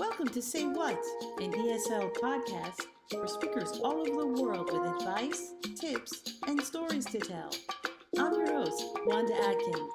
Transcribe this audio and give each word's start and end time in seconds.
Welcome 0.00 0.28
to 0.28 0.40
Say 0.40 0.64
What, 0.64 0.98
an 1.42 1.52
ESL 1.52 2.14
podcast 2.14 2.86
for 3.10 3.28
speakers 3.28 3.72
all 3.84 4.00
over 4.00 4.22
the 4.22 4.42
world 4.42 4.72
with 4.72 4.94
advice, 4.96 5.52
tips, 5.78 6.38
and 6.46 6.58
stories 6.62 7.04
to 7.04 7.18
tell. 7.18 7.50
I'm 8.18 8.32
your 8.32 8.50
host, 8.50 8.82
Wanda 9.04 9.34
Atkin. 9.34 9.90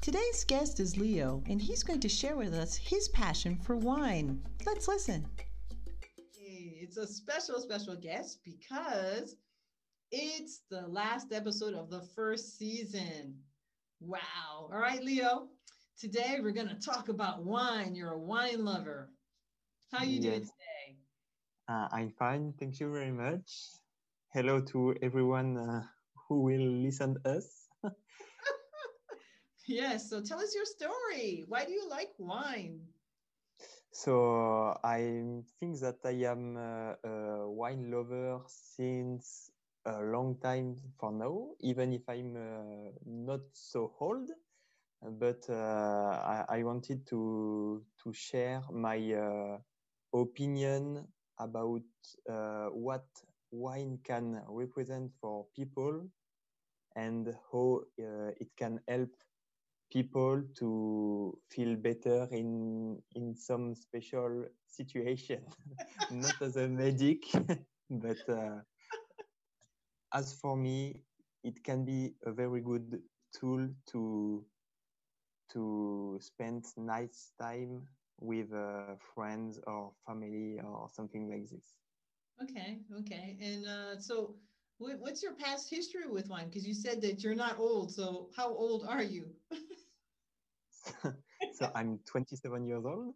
Today's 0.00 0.44
guest 0.44 0.80
is 0.80 0.96
Leo, 0.96 1.42
and 1.46 1.60
he's 1.60 1.82
going 1.82 2.00
to 2.00 2.08
share 2.08 2.36
with 2.36 2.54
us 2.54 2.74
his 2.74 3.08
passion 3.08 3.58
for 3.58 3.76
wine. 3.76 4.40
Let's 4.64 4.88
listen. 4.88 5.26
It's 6.88 6.96
a 6.96 7.06
special, 7.06 7.60
special 7.60 7.96
guest 7.96 8.38
because 8.44 9.36
it's 10.10 10.62
the 10.70 10.82
last 10.86 11.32
episode 11.32 11.74
of 11.74 11.90
the 11.90 12.02
first 12.14 12.58
season. 12.58 13.34
Wow. 14.00 14.70
All 14.72 14.78
right, 14.78 15.02
Leo. 15.02 15.48
Today 15.98 16.38
we're 16.42 16.52
going 16.52 16.68
to 16.68 16.78
talk 16.78 17.08
about 17.08 17.42
wine. 17.44 17.94
You're 17.94 18.12
a 18.12 18.18
wine 18.18 18.64
lover. 18.64 19.10
How 19.90 20.04
you 20.04 20.20
doing 20.20 20.40
Yes. 20.40 20.50
today? 20.50 20.98
Uh, 21.68 21.88
I'm 21.92 22.10
fine. 22.10 22.52
Thank 22.58 22.80
you 22.80 22.92
very 22.92 23.10
much. 23.12 23.70
Hello 24.32 24.60
to 24.60 24.94
everyone 25.02 25.56
uh, 25.56 25.82
who 26.28 26.42
will 26.42 26.60
listen 26.82 27.16
us. 27.24 27.68
Yes. 29.68 30.08
So 30.08 30.22
tell 30.22 30.38
us 30.38 30.54
your 30.54 30.64
story. 30.64 31.44
Why 31.48 31.64
do 31.64 31.72
you 31.72 31.88
like 31.90 32.10
wine? 32.18 32.78
So 33.90 34.78
I 34.84 35.42
think 35.58 35.80
that 35.80 35.96
I 36.04 36.22
am 36.30 36.56
uh, 36.56 36.94
a 37.02 37.50
wine 37.50 37.90
lover 37.90 38.42
since 38.46 39.50
a 39.86 40.02
long 40.02 40.38
time 40.40 40.76
for 40.98 41.12
now, 41.12 41.50
even 41.60 41.92
if 41.94 42.08
I'm 42.08 42.36
uh, 42.36 42.90
not 43.06 43.40
so 43.52 43.94
old. 44.00 44.30
But 45.02 45.44
uh, 45.50 45.54
I, 45.54 46.44
I 46.58 46.62
wanted 46.64 47.06
to 47.08 47.84
to 48.02 48.12
share 48.12 48.62
my 48.72 48.98
uh, 49.14 49.58
opinion 50.14 51.06
about 51.38 51.82
uh, 52.28 52.68
what 52.72 53.06
wine 53.52 53.98
can 54.04 54.42
represent 54.48 55.12
for 55.20 55.46
people 55.56 56.08
and 56.96 57.34
how 57.52 57.82
uh, 58.00 58.30
it 58.40 58.48
can 58.56 58.80
help 58.88 59.10
people 59.92 60.42
to 60.58 61.38
feel 61.50 61.76
better 61.76 62.28
in 62.32 63.00
in 63.14 63.34
some 63.36 63.74
special 63.74 64.44
situation 64.66 65.42
not 66.10 66.40
as 66.42 66.56
a 66.56 66.68
medic 66.68 67.24
but 67.90 68.28
uh, 68.28 68.60
as 70.16 70.32
for 70.40 70.56
me 70.56 71.02
it 71.44 71.62
can 71.64 71.84
be 71.84 72.14
a 72.26 72.32
very 72.32 72.60
good 72.62 73.02
tool 73.32 73.68
to 73.86 74.46
to 75.50 76.18
spend 76.20 76.64
nice 76.76 77.32
time 77.40 77.88
with 78.20 78.52
uh, 78.54 78.96
friends 79.14 79.60
or 79.66 79.92
family 80.06 80.60
or 80.60 80.88
something 80.90 81.28
like 81.30 81.48
this 81.48 81.78
Okay. 82.42 82.80
Okay. 83.00 83.38
And 83.40 83.66
uh, 83.66 83.98
so 83.98 84.36
what, 84.78 84.98
what's 85.00 85.22
your 85.22 85.34
past 85.34 85.70
history 85.70 86.06
with 86.08 86.28
wine? 86.28 86.46
Because 86.48 86.66
you 86.66 86.74
said 86.74 87.00
that 87.02 87.22
you're 87.22 87.34
not 87.34 87.58
old. 87.58 87.92
So 87.92 88.30
how 88.36 88.48
old 88.48 88.84
are 88.86 89.02
you? 89.02 89.34
so 91.50 91.68
i'm 91.74 91.98
27 92.06 92.64
years 92.66 92.84
old 92.84 93.14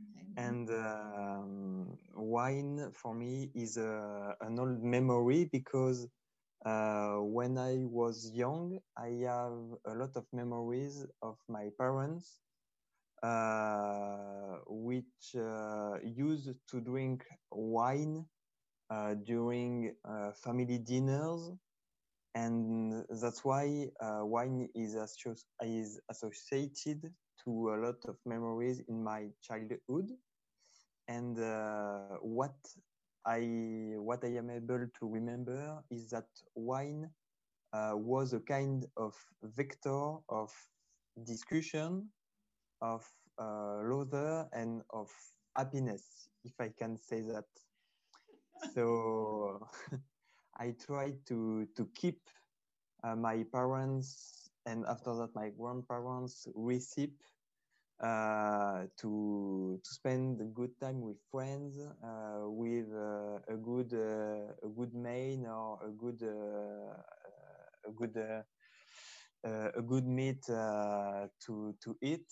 Okay. 0.00 0.28
and 0.36 0.70
um, 0.70 1.96
wine 2.14 2.90
for 2.92 3.14
me 3.14 3.50
is 3.54 3.76
a, 3.76 4.34
an 4.40 4.58
old 4.58 4.82
memory 4.82 5.48
because 5.52 6.08
uh, 6.64 7.16
when 7.18 7.58
I 7.58 7.78
was 7.84 8.30
young, 8.34 8.78
I 8.96 9.08
have 9.26 9.58
a 9.86 9.94
lot 9.94 10.16
of 10.16 10.26
memories 10.32 11.06
of 11.22 11.36
my 11.48 11.70
parents, 11.78 12.40
uh, 13.22 14.58
which 14.68 15.34
uh, 15.36 15.98
used 16.04 16.50
to 16.70 16.80
drink 16.80 17.24
wine 17.50 18.26
uh, 18.90 19.14
during 19.14 19.94
uh, 20.04 20.32
family 20.32 20.78
dinners. 20.78 21.52
And 22.34 23.04
that's 23.08 23.44
why 23.44 23.88
uh, 24.00 24.20
wine 24.24 24.68
is, 24.74 24.94
associ- 24.94 25.44
is 25.62 26.00
associated 26.10 27.12
to 27.44 27.50
a 27.74 27.76
lot 27.76 27.96
of 28.08 28.16
memories 28.26 28.80
in 28.88 29.02
my 29.02 29.28
childhood. 29.42 30.10
And 31.08 31.36
what 32.20 32.54
I 33.26 33.94
what 33.96 34.24
I 34.24 34.36
am 34.36 34.50
able 34.50 34.86
to 34.98 35.08
remember 35.08 35.82
is 35.90 36.10
that 36.10 36.28
wine 36.54 37.10
uh, 37.72 37.92
was 37.94 38.32
a 38.32 38.40
kind 38.40 38.86
of 38.96 39.14
vector 39.42 40.16
of 40.28 40.50
discussion, 41.24 42.08
of 42.80 43.04
uh, 43.38 43.82
laughter, 43.82 44.48
and 44.52 44.82
of 44.90 45.10
happiness, 45.56 46.28
if 46.44 46.52
I 46.60 46.70
can 46.70 46.96
say 46.96 47.20
that. 47.22 47.44
So 48.74 49.66
I 50.58 50.72
tried 50.72 51.24
to 51.26 51.66
to 51.76 51.86
keep 51.94 52.20
uh, 53.04 53.16
my 53.16 53.44
parents 53.52 54.50
and 54.66 54.84
after 54.86 55.14
that 55.14 55.34
my 55.34 55.50
grandparents 55.50 56.46
recipe 56.54 57.14
uh, 58.02 58.86
to 58.98 59.78
to 59.82 59.90
spend 59.90 60.40
a 60.40 60.44
good 60.44 60.72
time 60.80 61.00
with 61.00 61.18
friends, 61.30 61.78
uh, 61.78 62.48
with 62.48 62.86
uh, 62.94 63.38
a 63.48 63.56
good 63.56 63.92
uh, 63.92 64.52
a 64.64 64.68
good 64.74 64.94
main 64.94 65.46
or 65.46 65.78
a 65.84 65.90
good 65.90 66.22
uh, 66.22 66.96
a 67.88 67.92
good 67.92 68.16
uh, 68.16 68.42
a 69.76 69.82
good 69.82 70.06
meat 70.06 70.42
to 70.46 71.74
to 71.82 71.96
eat, 72.02 72.26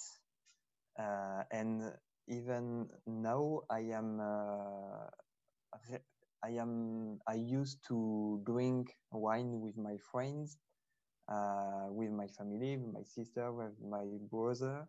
and 1.51 1.93
even 2.29 2.89
now 3.07 3.63
I 3.71 3.81
am 3.95 4.21
I 6.45 6.51
am 6.51 7.21
I 7.27 7.35
used 7.35 7.85
to 7.89 8.41
drink 8.45 8.95
wine 9.13 9.61
with 9.61 9.77
my 9.77 9.97
friends, 10.11 10.57
with 11.91 12.11
my 12.11 12.29
family, 12.29 12.77
with 12.77 12.95
my 12.95 13.03
sister, 13.05 13.53
with 13.53 13.79
my 13.83 14.07
brother 14.31 14.89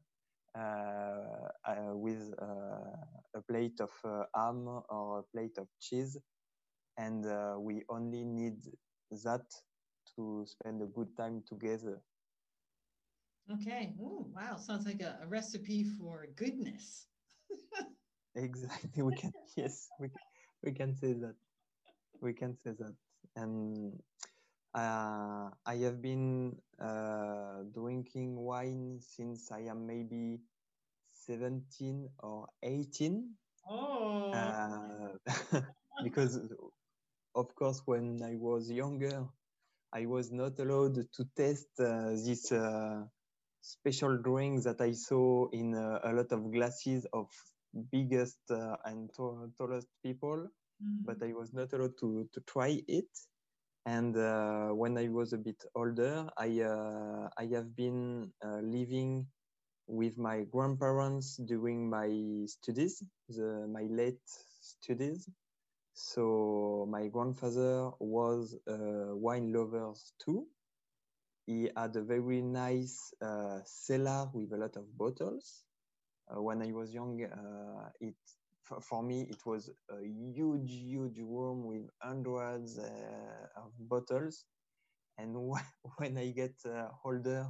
with 0.58 1.14
uh, 1.32 2.06
a 2.38 2.54
plate 2.62 3.10
of 3.22 3.22
uh, 3.34 3.62
ham 3.64 4.68
or 4.90 5.20
a 5.20 5.24
plate 5.34 5.58
of 5.58 5.68
cheese, 5.80 6.18
and 6.98 7.26
uh, 7.26 7.56
we 7.60 7.84
only 7.90 8.24
need 8.24 8.58
that 9.24 9.46
to 10.16 10.44
spend 10.46 10.82
a 10.82 10.88
good 10.88 11.16
time 11.18 11.44
together. 11.48 12.02
Okay. 13.52 13.96
Oh, 14.02 14.28
wow. 14.34 14.58
Sounds 14.58 14.86
like 14.86 15.02
a, 15.02 15.20
a 15.22 15.28
recipe 15.28 15.84
for 15.84 16.28
goodness. 16.36 17.08
Exactly, 18.36 19.02
we 19.04 19.14
can 19.14 19.32
yes, 19.56 19.92
we 20.00 20.10
we 20.64 20.72
can 20.72 20.96
say 20.96 21.14
that. 21.14 21.36
We 22.22 22.34
can 22.34 22.56
say 22.56 22.72
that, 22.80 22.96
and 23.36 23.94
uh, 24.76 25.50
I 25.66 25.76
have 25.84 26.02
been 26.02 26.56
uh, 26.80 27.64
drinking 27.74 28.36
wine 28.38 29.00
since 29.02 29.52
I 29.52 29.62
am 29.70 29.86
maybe 29.88 30.40
17 31.12 32.10
or 32.20 32.48
18 32.64 33.36
Oh, 33.70 34.32
uh, 34.34 35.10
because 36.04 36.40
of 37.36 37.54
course 37.56 37.82
when 37.86 38.22
i 38.24 38.36
was 38.36 38.70
younger 38.72 39.26
i 39.94 40.06
was 40.06 40.32
not 40.32 40.60
allowed 40.60 40.96
to 41.14 41.26
test 41.36 41.68
uh, 41.80 42.10
this 42.26 42.52
uh, 42.52 43.04
special 43.62 44.18
drink 44.18 44.64
that 44.64 44.82
i 44.82 44.92
saw 44.92 45.48
in 45.52 45.76
uh, 45.76 46.00
a 46.04 46.14
lot 46.14 46.32
of 46.32 46.52
glasses 46.52 47.06
of 47.14 47.28
biggest 47.92 48.40
uh, 48.52 48.76
and 48.86 49.10
tallest 49.58 49.88
people 50.04 50.48
mm, 50.82 51.06
but 51.06 51.22
i 51.24 51.34
was 51.34 51.54
not 51.54 51.72
allowed 51.74 51.98
to, 52.00 52.28
to 52.34 52.42
try 52.42 52.82
it 52.88 53.10
and 53.96 54.18
uh, 54.18 54.70
when 54.82 54.98
i 54.98 55.08
was 55.10 55.34
a 55.34 55.38
bit 55.48 55.64
older 55.82 56.14
i 56.38 56.50
uh, 56.74 57.30
i 57.44 57.46
have 57.56 57.70
been 57.76 58.32
uh, 58.46 58.60
living 58.78 59.26
with 59.88 60.18
my 60.18 60.44
grandparents 60.52 61.38
during 61.46 61.90
my 61.90 62.10
studies, 62.48 63.04
the, 63.30 63.68
my 63.68 63.84
late 63.90 64.22
studies. 64.62 65.30
So 65.94 66.88
my 66.90 67.08
grandfather 67.08 67.92
was 68.00 68.56
a 68.68 69.16
wine 69.16 69.54
lover 69.54 69.94
too. 70.24 70.48
He 71.48 71.70
had 71.76 71.96
a 71.96 72.02
very 72.04 72.42
nice 72.42 73.14
uh, 73.22 73.60
cellar 73.66 74.30
with 74.34 74.54
a 74.54 74.58
lot 74.58 74.76
of 74.78 74.98
bottles. 74.98 75.66
Uh, 76.30 76.42
when 76.42 76.62
I 76.62 76.72
was 76.72 76.94
young, 76.94 77.24
uh, 77.24 77.90
it 78.00 78.16
for, 78.70 78.82
for 78.82 79.04
me 79.04 79.28
it 79.30 79.46
was 79.46 79.72
a 79.92 80.06
huge, 80.06 80.72
huge 80.72 81.20
room 81.20 81.66
with 81.66 81.90
hundreds 82.02 82.80
uh, 82.80 83.48
of 83.58 83.74
bottles. 83.80 84.46
And 85.18 85.36
when 85.98 86.18
I 86.18 86.32
get 86.32 86.56
uh, 86.66 86.90
older, 87.06 87.48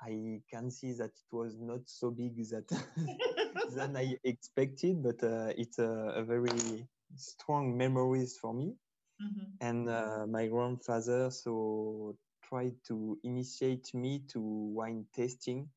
I 0.00 0.42
can 0.50 0.70
see 0.70 0.92
that 0.94 1.10
it 1.10 1.32
was 1.32 1.58
not 1.60 1.88
so 1.88 2.10
big 2.10 2.36
that 2.50 2.68
than 3.74 3.96
I 3.96 4.16
expected, 4.24 5.02
but 5.02 5.22
uh, 5.22 5.52
it's 5.56 5.78
a, 5.78 6.14
a 6.16 6.24
very 6.24 6.88
strong 7.16 7.76
memories 7.76 8.36
for 8.38 8.52
me. 8.54 8.76
mm-hmm. 9.22 9.52
and 9.60 9.88
uh, 9.88 10.26
my 10.28 10.48
grandfather 10.48 11.30
so 11.30 12.16
tried 12.42 12.76
to 12.88 13.18
initiate 13.24 13.94
me 13.94 14.20
to 14.28 14.40
wine 14.40 15.06
tasting, 15.14 15.70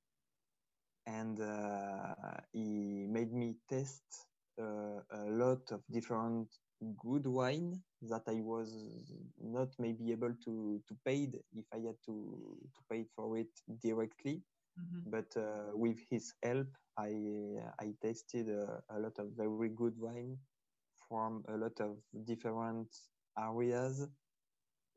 and 1.07 1.39
uh, 1.39 2.15
he 2.53 3.05
made 3.09 3.31
me 3.33 3.55
test 3.69 4.03
uh, 4.09 4.24
a 4.57 5.25
lot 5.29 5.71
of 5.71 5.81
different 5.91 6.47
good 6.99 7.25
wine 7.25 7.81
that 8.01 8.23
I 8.27 8.41
was 8.41 9.03
not 9.41 9.69
maybe 9.79 10.11
able 10.11 10.33
to 10.45 10.81
to 10.87 10.97
pay 11.05 11.29
if 11.53 11.65
I 11.73 11.77
had 11.77 11.95
to 12.05 12.57
to 12.75 12.81
pay 12.89 13.05
for 13.15 13.37
it 13.37 13.49
directly. 13.81 14.41
Mm-hmm. 14.79 15.09
But 15.09 15.31
uh, 15.37 15.71
with 15.73 15.97
his 16.09 16.33
help, 16.43 16.67
I 16.97 17.13
I 17.79 17.93
tasted 18.01 18.49
a, 18.49 18.81
a, 18.89 18.99
lot 18.99 19.17
of 19.19 19.27
very 19.37 19.69
good 19.69 19.93
wine 19.97 20.37
from 21.07 21.43
a 21.47 21.55
lot 21.55 21.79
of 21.79 21.97
different 22.25 22.89
areas, 23.39 24.07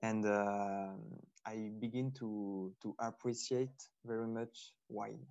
and 0.02 0.26
uh, 0.26 0.94
I 1.46 1.70
begin 1.78 2.12
to 2.18 2.74
to 2.82 2.94
appreciate 2.98 3.78
very 4.04 4.26
much 4.26 4.72
wine. 4.88 5.24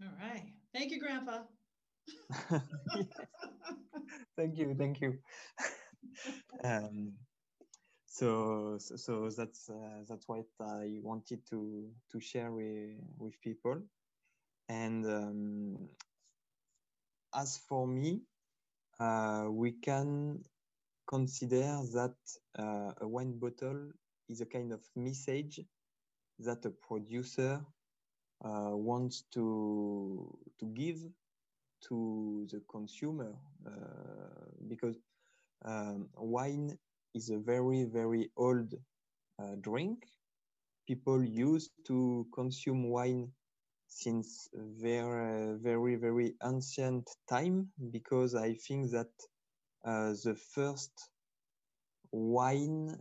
All 0.00 0.14
right, 0.20 0.46
thank 0.72 0.92
you, 0.92 1.00
Grandpa. 1.00 1.42
thank 4.36 4.58
you, 4.58 4.74
thank 4.78 5.00
you. 5.00 5.18
um, 6.64 7.12
so, 8.06 8.76
so, 8.78 8.96
so 8.96 9.30
that's 9.30 9.70
uh, 9.70 10.04
that's 10.08 10.28
what 10.28 10.44
I 10.60 10.98
wanted 11.02 11.46
to 11.50 11.90
to 12.10 12.20
share 12.20 12.52
with 12.52 12.98
with 13.18 13.40
people. 13.40 13.80
And 14.68 15.06
um, 15.06 15.88
as 17.34 17.58
for 17.68 17.86
me, 17.86 18.22
uh, 19.00 19.46
we 19.50 19.72
can 19.72 20.42
consider 21.06 21.80
that 21.94 22.16
uh, 22.58 22.92
a 23.00 23.08
wine 23.08 23.38
bottle 23.38 23.90
is 24.28 24.40
a 24.40 24.46
kind 24.46 24.72
of 24.72 24.80
message 24.96 25.60
that 26.38 26.64
a 26.64 26.70
producer 26.70 27.60
uh, 28.44 28.70
wants 28.76 29.22
to 29.32 30.38
to 30.58 30.66
give 30.66 30.98
to 31.88 32.46
the 32.50 32.60
consumer 32.70 33.34
uh, 33.66 34.44
because 34.68 34.96
um, 35.64 36.08
wine 36.16 36.78
is 37.14 37.30
a 37.30 37.38
very 37.38 37.84
very 37.84 38.30
old 38.36 38.74
uh, 39.42 39.54
drink. 39.60 40.04
People 40.86 41.24
used 41.24 41.72
to 41.86 42.26
consume 42.34 42.88
wine 42.90 43.32
since 43.88 44.48
very 44.54 45.56
very 45.58 45.96
very 45.96 46.34
ancient 46.44 47.08
time 47.28 47.70
because 47.90 48.34
i 48.34 48.54
think 48.54 48.90
that 48.90 49.12
uh, 49.84 50.12
the 50.24 50.34
first 50.54 51.10
wine 52.12 52.96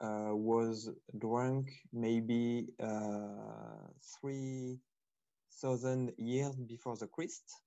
uh, 0.00 0.30
was 0.32 0.90
drunk 1.18 1.70
maybe 1.92 2.68
uh, 2.82 3.88
3000 4.20 6.12
years 6.18 6.56
before 6.56 6.96
the 6.96 7.06
christ 7.06 7.63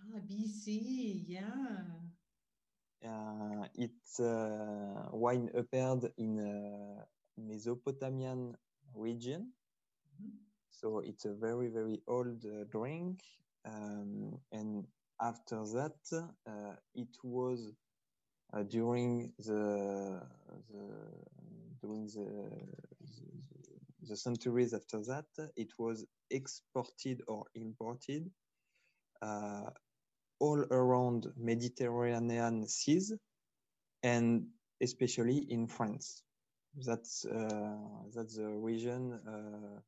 Ah, 0.00 0.20
BC, 0.28 1.24
yeah. 1.26 1.84
Uh, 3.04 3.66
it's 3.74 4.20
uh, 4.20 5.08
wine 5.12 5.50
appeared 5.54 6.10
in 6.16 6.38
uh, 6.40 7.04
Mesopotamian 7.36 8.56
region. 8.94 9.42
Mm 9.42 10.26
-hmm. 10.26 10.38
So 10.70 11.00
it's 11.00 11.26
a 11.26 11.34
very, 11.34 11.68
very 11.68 12.02
old 12.06 12.44
uh, 12.44 12.64
drink. 12.68 13.20
Um, 13.64 14.40
and 14.50 14.86
after 15.16 15.64
that, 15.72 16.12
uh, 16.46 16.76
it 16.92 17.16
was 17.22 17.72
uh, 18.52 18.62
during 18.62 19.34
the, 19.38 20.20
the 20.68 20.84
during 21.80 22.06
the, 22.06 22.26
the, 23.00 24.08
the 24.08 24.16
centuries 24.16 24.72
after 24.72 25.02
that, 25.04 25.26
it 25.56 25.72
was 25.78 26.06
exported 26.30 27.22
or 27.26 27.44
imported 27.54 28.30
uh, 29.22 29.70
all 30.40 30.64
around 30.70 31.26
Mediterranean 31.36 32.66
seas 32.66 33.12
and 34.02 34.46
especially 34.82 35.46
in 35.50 35.66
France. 35.66 36.22
That's 36.84 37.24
uh, 37.24 37.76
that's 38.14 38.36
the 38.36 38.48
region 38.48 39.20
uh, 39.26 39.80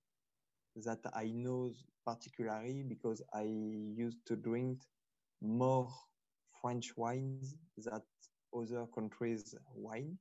that 0.85 1.01
I 1.15 1.31
know 1.35 1.71
particularly 2.07 2.83
because 2.83 3.23
I 3.35 3.43
used 3.43 4.19
to 4.27 4.37
drink 4.37 4.81
more 5.43 5.89
French 6.61 6.97
wines 6.97 7.57
than 7.77 8.01
other 8.55 8.87
countries' 8.95 9.55
wine. 9.75 10.19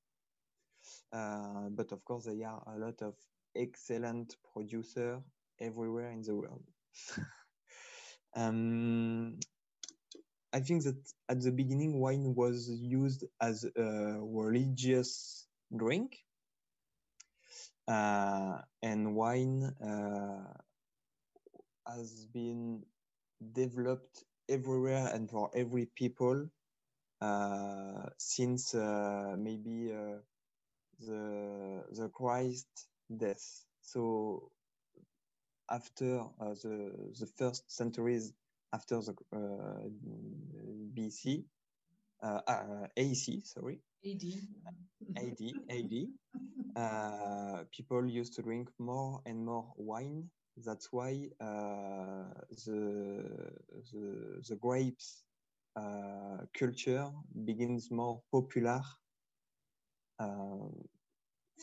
Uh, 1.13 1.69
but 1.71 1.91
of 1.91 2.03
course, 2.05 2.25
there 2.25 2.47
are 2.47 2.63
a 2.75 2.79
lot 2.79 3.01
of 3.01 3.15
excellent 3.55 4.35
producers 4.53 5.21
everywhere 5.59 6.11
in 6.11 6.21
the 6.21 6.35
world. 6.35 6.63
um, 8.35 9.39
I 10.55 10.61
think 10.61 10.83
that 10.85 10.95
at 11.27 11.41
the 11.41 11.51
beginning, 11.51 11.99
wine 11.99 12.33
was 12.33 12.69
used 12.81 13.25
as 13.41 13.65
a 13.65 14.17
religious 14.21 15.47
drink. 15.75 16.17
Uh, 17.89 18.59
and 18.81 19.15
wine 19.15 19.63
uh, 19.83 20.53
has 21.87 22.25
been 22.33 22.83
developed 23.53 24.23
everywhere 24.49 25.11
and 25.13 25.29
for 25.29 25.51
every 25.53 25.87
people 25.95 26.47
uh, 27.21 28.05
since 28.17 28.73
uh, 28.75 29.35
maybe 29.37 29.91
uh, 29.93 30.19
the 30.99 31.83
the 31.91 32.09
Christ 32.09 32.67
death. 33.17 33.65
So 33.81 34.51
after 35.69 36.21
uh, 36.39 36.55
the 36.63 37.13
the 37.19 37.27
first 37.37 37.71
centuries 37.71 38.33
after 38.75 38.99
the 39.01 39.13
uh, 39.33 39.87
BC, 40.93 41.45
uh, 42.21 42.41
uh, 42.47 42.87
AC, 42.97 43.41
sorry. 43.45 43.79
AD. 44.05 44.23
AD, 45.15 45.41
AD. 45.69 47.67
people 47.71 48.05
used 48.05 48.33
to 48.35 48.41
drink 48.41 48.69
more 48.77 49.21
and 49.25 49.45
more 49.45 49.73
wine. 49.77 50.29
That's 50.57 50.91
why 50.91 51.29
the, 51.39 52.27
the, 53.91 54.41
the 54.49 54.55
grapes 54.55 55.23
culture 56.53 57.09
begins 57.45 57.89
more 57.91 58.21
popular 58.31 58.81
uh, 60.19 60.69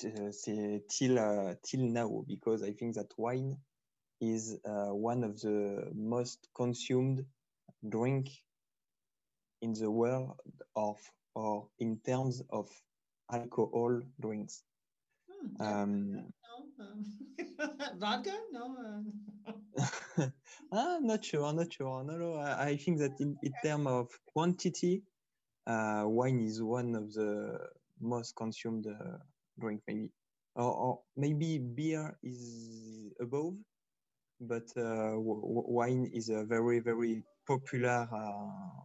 till 0.00 1.18
uh, 1.18 1.54
till 1.62 1.80
now 1.80 2.24
because 2.26 2.62
I 2.62 2.72
think 2.72 2.94
that 2.94 3.12
wine 3.16 3.56
is 4.22 4.56
uh, 4.64 4.94
one 4.94 5.24
of 5.24 5.40
the 5.40 5.90
most 5.94 6.48
consumed 6.54 7.24
drink 7.88 8.30
in 9.60 9.72
the 9.74 9.90
world 9.90 10.40
of 10.76 10.96
or 11.34 11.66
in 11.80 11.98
terms 12.06 12.40
of 12.50 12.68
alcohol 13.32 14.00
drinks. 14.20 14.62
Hmm, 15.28 15.62
um, 15.62 16.12
no, 16.12 17.66
vodka? 17.98 18.32
No. 18.52 18.76
Uh... 20.16 20.26
ah, 20.72 20.98
not 21.00 21.24
sure, 21.24 21.52
not 21.52 21.72
sure. 21.72 22.04
No, 22.04 22.16
no. 22.16 22.34
I, 22.36 22.68
I 22.68 22.76
think 22.76 22.98
that 22.98 23.18
in, 23.18 23.36
in 23.42 23.52
terms 23.64 23.86
of 23.88 24.08
quantity, 24.26 25.02
uh, 25.66 26.04
wine 26.06 26.40
is 26.40 26.62
one 26.62 26.94
of 26.94 27.12
the 27.12 27.58
most 28.00 28.36
consumed 28.36 28.86
uh, 28.86 29.18
drink, 29.58 29.80
maybe, 29.88 30.10
or, 30.54 30.72
or 30.72 31.00
maybe 31.16 31.58
beer 31.58 32.16
is 32.22 33.12
above, 33.20 33.54
but 34.42 34.68
uh, 34.76 35.14
wine 35.16 36.10
is 36.12 36.28
a 36.28 36.44
very 36.44 36.80
very 36.80 37.22
popular 37.46 38.08
uh, 38.12 38.82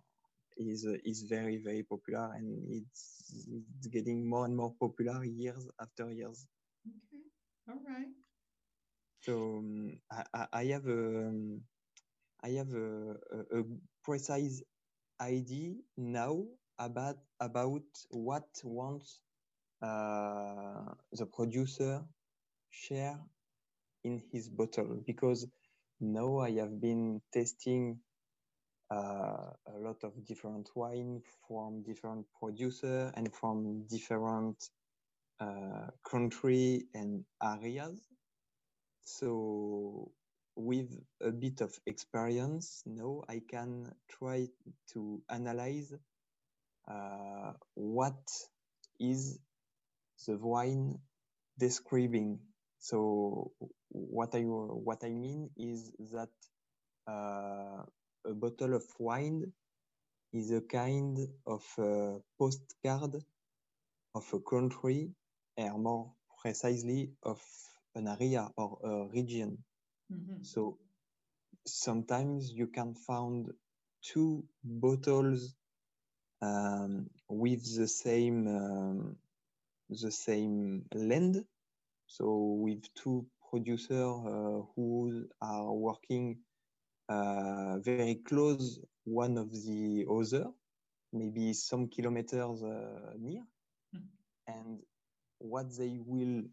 is 0.57 0.85
is 1.05 1.23
very 1.29 1.57
very 1.63 1.83
popular 1.83 2.33
and 2.35 2.47
it's, 2.71 3.47
it's 3.49 3.87
getting 3.87 4.27
more 4.29 4.45
and 4.45 4.55
more 4.55 4.73
popular 4.79 5.23
years 5.23 5.67
after 5.81 6.11
years. 6.11 6.47
Okay. 6.87 7.23
All 7.69 7.81
right. 7.87 8.07
So 9.21 9.57
um, 9.57 9.99
I, 10.11 10.47
I 10.53 10.63
have 10.65 10.87
a 10.87 11.27
um, 11.27 11.61
I 12.43 12.49
have 12.49 12.73
a, 12.73 13.11
a, 13.33 13.59
a 13.59 13.63
precise 14.03 14.61
idea 15.21 15.73
now 15.97 16.43
about 16.79 17.17
about 17.39 17.83
what 18.11 18.47
wants 18.63 19.19
uh, 19.81 20.93
the 21.11 21.25
producer 21.25 22.03
share 22.69 23.19
in 24.07 24.23
his 24.31 24.49
bottle 24.49 25.03
because 25.05 25.45
now 25.99 26.39
I 26.39 26.51
have 26.61 26.79
been 26.79 27.21
testing 27.33 27.99
uh, 28.89 29.51
a 29.75 29.77
lot 29.79 30.03
of 30.03 30.25
different 30.25 30.69
wine 30.75 31.21
from 31.47 31.83
different 31.83 32.25
producer 32.39 33.11
and 33.15 33.33
from 33.33 33.85
different 33.89 34.57
uh, 35.39 35.87
country 36.09 36.85
and 36.93 37.25
areas. 37.43 37.99
So 39.03 40.11
with 40.55 40.89
a 41.21 41.31
bit 41.31 41.61
of 41.61 41.71
experience 41.85 42.81
now 42.85 43.23
I 43.29 43.41
can 43.49 43.91
try 44.09 44.47
to 44.93 45.21
analyze 45.29 45.93
uh, 46.89 47.51
what 47.75 48.23
is 48.99 49.39
the 50.25 50.37
wine 50.37 50.99
describing. 51.59 52.39
So 52.89 53.51
what 53.89 54.33
I 54.35 54.43
what 54.43 55.03
I 55.03 55.09
mean 55.09 55.49
is 55.57 55.91
that 56.13 56.29
uh, 57.07 57.83
a 58.25 58.33
bottle 58.33 58.75
of 58.75 58.85
wine 58.99 59.51
is 60.33 60.51
a 60.51 60.61
kind 60.61 61.17
of 61.47 61.63
a 61.79 62.19
postcard 62.39 63.15
of 64.15 64.25
a 64.33 64.39
country, 64.39 65.11
or 65.57 65.77
more 65.79 66.13
precisely 66.41 67.11
of 67.23 67.41
an 67.95 68.07
area 68.07 68.49
or 68.57 68.79
a 68.83 69.07
region. 69.13 69.57
Mhm. 70.11 70.45
So 70.45 70.79
sometimes 71.65 72.51
you 72.51 72.67
can 72.67 72.95
find 72.95 73.51
two 74.01 74.45
bottles 74.63 75.55
um, 76.41 77.09
with 77.29 77.63
the 77.77 77.87
same 77.87 78.47
um, 78.47 79.17
the 79.89 80.11
same 80.11 80.85
land. 80.93 81.45
So 82.07 82.57
with 82.61 82.83
two 82.95 83.25
producers 83.49 83.91
uh, 84.25 84.61
who 84.75 85.27
are 85.41 85.73
working 85.73 86.37
uh, 87.09 87.79
very 87.79 88.15
close 88.15 88.79
one 89.05 89.37
of 89.37 89.51
the 89.51 90.05
other, 90.09 90.45
maybe 91.13 91.53
some 91.53 91.87
kilometers 91.87 92.63
uh, 92.63 93.13
near, 93.19 93.43
Hmm. 93.93 93.99
and 94.47 94.79
what 95.39 95.67
they 95.77 95.99
will 96.05 96.43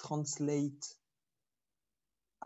translate 0.00 0.86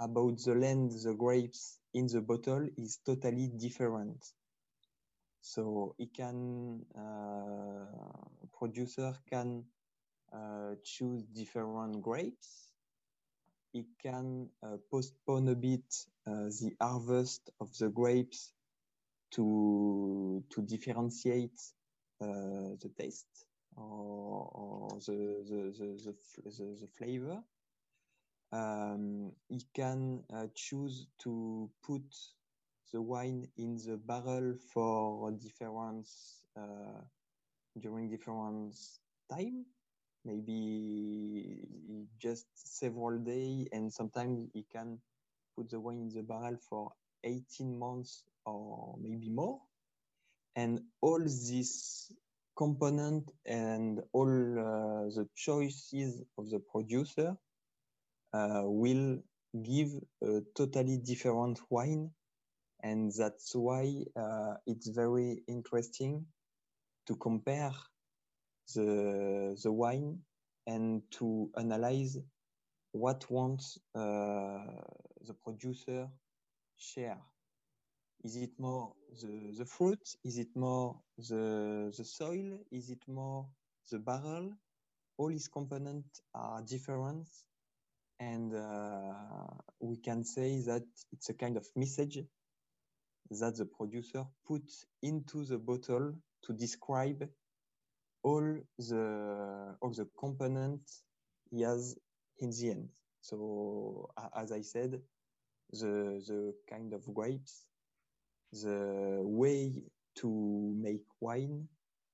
about 0.01 0.39
the 0.39 0.55
land, 0.55 0.91
the 1.05 1.15
grapes 1.15 1.79
in 1.95 2.07
the 2.09 2.21
bottle 2.21 2.69
is 2.77 2.99
totally 3.07 3.49
different. 3.49 4.25
So 5.43 5.95
it 5.99 6.15
can 6.15 6.85
uh, 6.97 7.87
producer 8.59 9.15
can 9.31 9.65
uh, 10.33 10.75
choose 10.85 11.23
different 11.25 12.01
grapes. 12.03 12.69
It 13.75 13.87
can 14.03 14.49
uh, 14.63 14.77
postpone 14.91 15.49
a 15.49 15.55
bit 15.55 15.85
uh, 16.27 16.49
the 16.61 16.73
harvest 16.81 17.51
of 17.61 17.77
the 17.79 17.89
grapes 17.89 18.53
to 19.33 20.45
to 20.51 20.63
differentiate 20.63 21.59
uh, 22.21 22.77
the 22.81 22.91
taste 22.99 23.47
or, 23.77 24.51
or 24.53 25.01
the, 25.07 25.43
the, 25.49 25.73
the, 25.79 26.15
the, 26.45 26.77
the 26.81 26.87
flavor. 26.99 27.43
Um, 28.53 29.33
he 29.49 29.65
can 29.75 30.23
uh, 30.33 30.47
choose 30.55 31.07
to 31.21 31.71
put 31.83 32.03
the 32.93 33.01
wine 33.01 33.49
in 33.57 33.79
the 33.79 33.97
barrel 33.97 34.55
for 34.73 35.31
different 35.33 36.07
uh, 36.57 37.01
during 37.81 38.11
different 38.11 38.77
time 39.31 39.65
maybe 40.25 41.67
just 42.19 42.47
several 42.55 43.19
days 43.19 43.69
and 43.73 43.93
sometimes 43.93 44.49
he 44.55 44.65
can 44.73 44.99
put 45.57 45.71
the 45.71 45.81
wine 45.81 45.99
in 45.99 46.09
the 46.09 46.23
barrel 46.23 46.57
for 46.69 46.93
18 47.25 47.79
months 47.79 48.25
or 48.45 48.97
maybe 49.01 49.29
more. 49.29 49.61
And 50.57 50.81
all 51.01 51.21
these 51.21 52.13
component 52.57 53.31
and 53.47 54.01
all 54.13 54.29
uh, 54.29 55.09
the 55.15 55.27
choices 55.35 56.23
of 56.39 56.51
the 56.51 56.61
producer 56.61 57.37
uh, 58.33 58.63
will 58.65 59.19
give 59.63 59.91
a 60.23 60.41
totally 60.55 60.99
different 60.99 61.61
wine. 61.71 62.11
And 62.83 63.13
that's 63.17 63.55
why 63.55 64.05
uh, 64.17 64.55
it's 64.67 64.89
very 64.89 65.43
interesting 65.47 66.27
to 67.07 67.17
compare 67.17 67.73
the 68.75 69.59
the 69.63 69.73
wine 69.73 70.19
and 70.67 71.03
to 71.13 71.51
analyze 71.57 72.19
what 72.93 73.31
wants 73.31 73.79
uh, 73.95 74.65
the 75.27 75.35
producer 75.45 76.09
share. 76.77 77.19
Is 78.25 78.37
it 78.37 78.51
more 78.59 78.93
the, 79.21 79.55
the 79.59 79.65
fruit? 79.65 80.01
Is 80.25 80.39
it 80.39 80.49
more 80.55 81.01
the 81.19 81.93
the 81.97 82.05
soil? 82.05 82.59
Is 82.71 82.91
it 82.91 83.03
more 83.09 83.49
the 83.91 83.99
barrel? 83.99 84.53
All 85.19 85.29
these 85.29 85.49
components 85.49 86.21
are 86.35 86.63
different, 86.63 87.29
and 88.21 88.55
uh, 88.55 89.49
we 89.81 89.97
can 89.97 90.25
say 90.25 90.63
that 90.67 90.85
it's 91.13 91.29
a 91.31 91.35
kind 91.35 91.57
of 91.57 91.67
message 91.77 92.19
that 93.31 93.57
the 93.57 93.67
producer 93.67 94.25
put 94.47 94.63
into 95.03 95.45
the 95.45 95.59
bottle 95.59 96.15
to 96.45 96.53
describe 96.53 97.29
all 98.23 98.59
the 98.79 99.77
all 99.81 99.91
the 99.91 100.07
components 100.19 101.03
he 101.51 101.63
has 101.63 101.97
in 102.39 102.51
the 102.51 102.71
end. 102.71 102.89
So 103.21 104.11
as 104.37 104.53
I 104.53 104.63
said, 104.63 105.01
the 105.71 106.23
the 106.27 106.55
kind 106.69 106.93
of 106.93 107.03
grapes, 107.15 107.67
the 108.53 109.21
way 109.23 109.83
to 110.17 110.75
make 110.77 111.05
wine, 111.21 111.69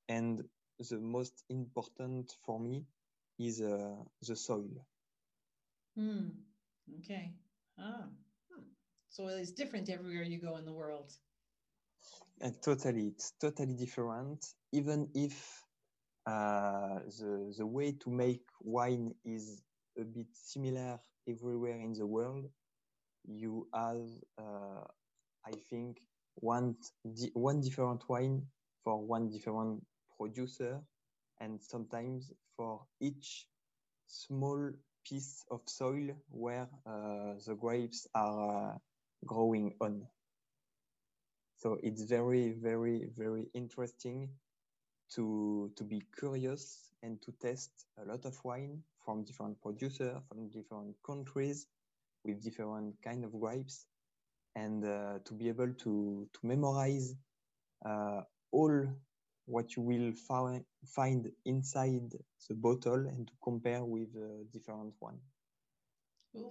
and 0.07 0.43
the 0.79 0.99
most 0.99 1.43
important 1.49 2.31
for 2.45 2.59
me 2.59 2.85
is 3.37 3.61
uh, 3.61 3.95
the 4.21 4.35
soil. 4.35 4.85
Hmm. 5.95 6.29
Okay. 6.99 7.33
Ah. 7.77 8.07
Hmm. 8.51 8.63
So 9.09 9.27
it's 9.27 9.51
different 9.51 9.89
everywhere 9.89 10.23
you 10.23 10.39
go 10.39 10.57
in 10.57 10.65
the 10.65 10.73
world. 10.73 11.11
And 12.41 12.55
totally, 12.61 13.07
it's 13.07 13.33
totally 13.41 13.73
different. 13.73 14.45
Even 14.71 15.09
if 15.13 15.65
uh, 16.29 16.99
the 17.19 17.53
the 17.57 17.65
way 17.65 17.93
to 18.03 18.09
make 18.11 18.45
wine 18.61 19.15
is 19.25 19.63
a 19.97 20.03
bit 20.03 20.27
similar 20.33 20.99
everywhere 21.27 21.79
in 21.79 21.93
the 21.93 22.05
world, 22.07 22.45
you 23.25 23.67
have, 23.73 24.07
uh, 24.37 24.83
I 25.45 25.51
think, 25.69 26.01
one 26.35 26.75
di- 27.13 27.31
one 27.33 27.61
different 27.61 28.07
wine 28.09 28.47
for 28.83 28.99
one 29.05 29.29
different 29.29 29.85
producer, 30.17 30.81
and 31.39 31.61
sometimes 31.61 32.31
for 32.55 32.85
each 32.99 33.47
small 34.07 34.71
piece 35.05 35.45
of 35.51 35.61
soil 35.67 36.15
where 36.29 36.67
uh, 36.85 37.33
the 37.45 37.55
grapes 37.59 38.07
are 38.15 38.75
uh, 38.75 38.77
growing 39.25 39.73
on. 39.81 40.07
So 41.55 41.77
it's 41.83 42.03
very, 42.03 42.51
very, 42.51 43.09
very 43.17 43.49
interesting 43.53 44.29
to 45.15 45.71
to 45.75 45.83
be 45.83 46.01
curious 46.17 46.89
and 47.03 47.21
to 47.21 47.31
test 47.41 47.85
a 48.01 48.05
lot 48.05 48.25
of 48.25 48.37
wine 48.43 48.83
from 49.03 49.23
different 49.23 49.59
producers 49.61 50.17
from 50.27 50.49
different 50.49 50.95
countries 51.05 51.67
with 52.23 52.41
different 52.43 52.95
kind 53.03 53.23
of 53.25 53.31
grapes 53.39 53.85
and 54.55 54.85
uh, 54.85 55.19
to 55.25 55.33
be 55.33 55.47
able 55.49 55.73
to 55.73 56.27
to 56.33 56.39
memorize 56.43 57.15
uh, 57.85 58.21
all 58.51 58.75
what 59.45 59.75
you 59.75 59.81
will 59.81 60.11
find 60.13 60.63
find 60.85 61.31
inside 61.45 62.11
the 62.47 62.55
bottle 62.55 63.05
and 63.07 63.27
to 63.27 63.33
compare 63.43 63.83
with 63.83 64.09
uh, 64.15 64.43
different 64.51 64.93
one 64.99 65.19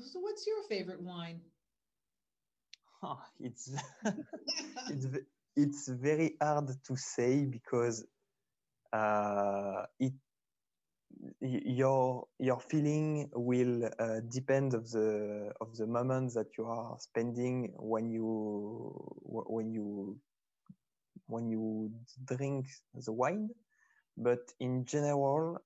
So 0.03 0.21
what's 0.21 0.47
your 0.47 0.63
favorite 0.69 1.01
wine? 1.03 1.41
Huh, 3.01 3.17
it's 3.41 3.71
it's 4.89 5.07
it's 5.57 5.89
very 5.89 6.37
hard 6.41 6.69
to 6.85 6.97
say 6.97 7.45
because 7.45 8.05
it 10.01 10.13
your 11.41 12.27
your 12.39 12.61
feeling 12.61 13.29
will 13.35 13.85
uh, 13.99 14.21
depend 14.31 14.75
of 14.75 14.91
the 14.91 15.53
of 15.61 15.77
the 15.77 15.87
moment 15.87 16.35
that 16.35 16.57
you 16.57 16.65
are 16.67 16.97
spending 16.99 17.73
when 17.79 18.11
you 18.11 18.93
when 19.23 19.73
you 19.73 20.19
when 21.27 21.49
you 21.51 21.91
drink 22.27 22.67
the 22.95 23.13
wine. 23.13 23.51
But 24.17 24.53
in 24.61 24.85
general 24.85 25.59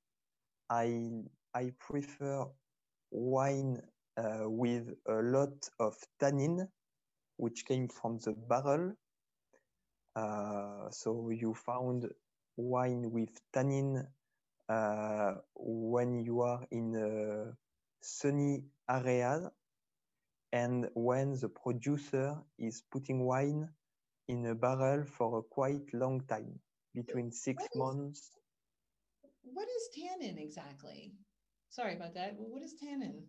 i 0.71 1.11
i 1.55 1.73
prefer 1.79 2.47
wine 3.11 3.81
uh, 4.17 4.49
with 4.49 4.89
a 5.09 5.23
lot 5.23 5.69
of 5.81 5.97
tannin 6.21 6.69
which 7.37 7.65
came 7.67 7.89
from 7.89 8.19
the 8.19 8.33
barrel. 8.33 8.93
Uh, 10.15 10.91
so 10.91 11.31
you 11.31 11.55
found 11.55 12.07
wine 12.57 13.11
with 13.11 13.41
tannin 13.53 14.07
uh, 14.69 15.35
when 15.57 16.19
you 16.19 16.41
are 16.41 16.65
in 16.71 16.95
a 16.97 17.57
sunny 18.01 18.65
area 18.89 19.51
and 20.53 20.89
when 20.95 21.35
the 21.41 21.49
producer 21.49 22.37
is 22.59 22.83
putting 22.91 23.25
wine 23.25 23.69
in 24.29 24.47
a 24.47 24.55
barrel 24.55 25.05
for 25.05 25.39
a 25.39 25.43
quite 25.43 25.93
long 25.93 26.21
time, 26.27 26.61
between 26.95 27.31
six 27.33 27.63
What 27.63 27.71
is- 27.73 27.79
months. 27.79 28.31
What 29.43 29.69
is 29.69 29.89
tannin 29.95 30.39
exactly? 30.39 31.13
Sorry 31.69 31.97
about 31.97 32.15
that. 32.15 32.35
What 32.39 32.63
is 32.63 32.75
tannin? 32.75 33.25